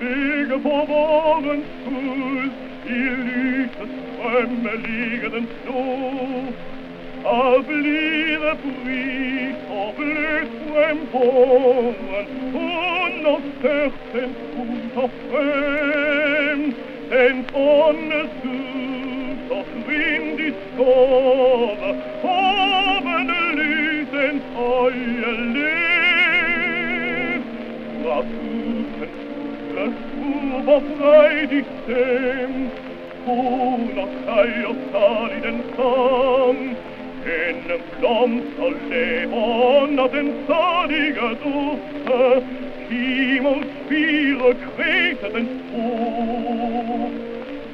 Wege 0.00 0.58
verworren 0.60 1.62
Fuß, 1.84 2.52
ihr 2.86 3.16
lyses 3.26 3.92
Träume 4.16 4.74
liegen 4.76 5.46
so. 5.66 6.54
Avlire 7.28 8.56
pris, 8.56 9.56
avle 9.68 10.46
poemporen, 10.64 12.26
und 12.54 13.26
auf 13.26 13.44
Terzen 13.60 14.32
und 14.56 14.96
auf 14.96 15.10
Fem, 15.30 16.60
den 17.10 17.36
Sonne 17.52 18.20
süß, 18.42 19.50
auf 19.52 19.68
Wind 19.86 20.40
ist 20.40 20.64
Gott, 20.78 21.79
so 30.80 31.02
freudig 31.02 31.64
dem, 31.86 32.70
un 33.26 33.98
auf 33.98 34.08
sali 34.26 34.64
saliden 34.92 35.62
Sam, 35.76 36.56
in 37.24 37.80
Plom 37.98 38.42
sollevon 38.56 39.98
ad 39.98 40.14
en 40.14 40.32
saliger 40.46 41.34
Dufte, 41.42 42.42
Timon 42.88 43.64
spire 43.84 44.54
kretet 44.74 45.34
en 45.34 45.48
Spur. 45.58 47.10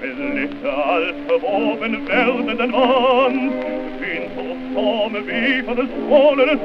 Blätter 0.00 0.86
all 0.86 1.14
verwoben 1.26 2.08
werdenden 2.08 2.72
Wand, 2.72 3.52
Wind 4.00 4.38
auf 4.38 4.74
Forme 4.74 5.26
wie 5.26 5.62
von 5.62 5.76
des 5.76 5.88
Kronen 6.08 6.48
es 6.48 6.60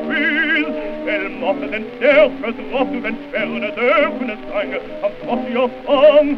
vel 1.09 1.29
mochte 1.29 1.67
den 1.67 1.85
stärkes 1.97 2.55
Wort, 2.71 3.03
wenn 3.03 3.17
schwere 3.29 3.59
der 3.59 3.71
Dörfnis 3.71 4.38
sang, 4.52 4.73
am 5.02 5.11
Gott 5.25 5.43
ihr 5.52 5.69
Fang, 5.85 6.38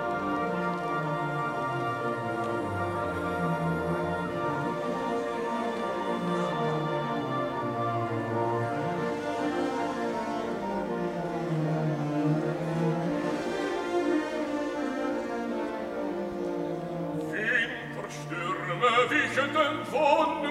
verdichteten 19.11 19.83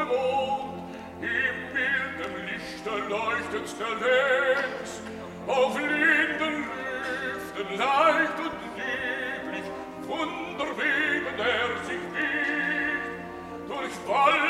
Mond, 0.08 0.82
im 1.20 1.56
milden 1.72 2.34
Lichte 2.46 2.90
leuchtet's 3.08 3.74
der 3.78 3.94
Lenz, 4.04 5.00
auf 5.46 5.78
linden 5.78 6.66
Lüften 6.68 7.78
leicht 7.78 8.38
und 8.38 8.56
lieblich, 8.76 9.66
wunderwegen 10.06 11.38
er 11.38 11.70
sich 11.86 12.04
wiegt, 12.14 13.68
durch 13.68 13.94
Wald 14.06 14.49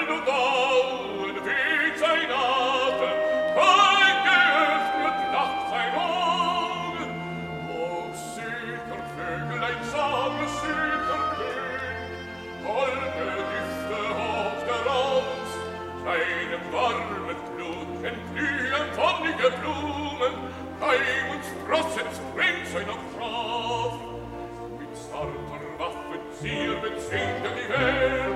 Mit 24.78 24.96
sarter 24.96 25.78
Waffen 25.78 26.20
ziehen, 26.40 26.80
bezwingen 26.80 27.54
die 27.54 27.68
Welt, 27.68 28.29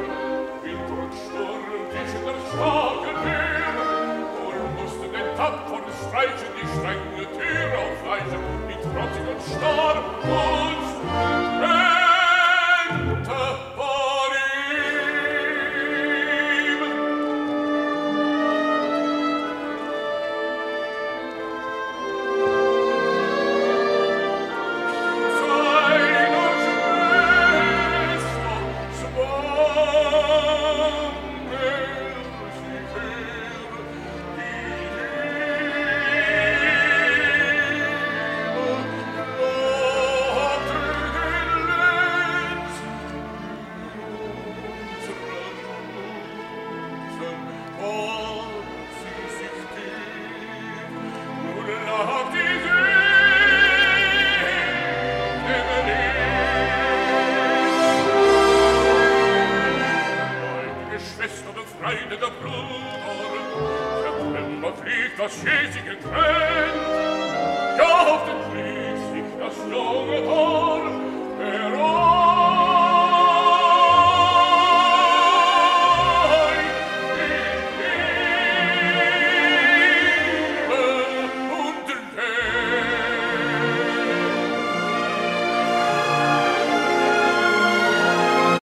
verschäsigen 65.28 65.96
könnt, 66.02 66.14
ja 67.78 68.06
auf 68.06 68.24
den 68.26 68.63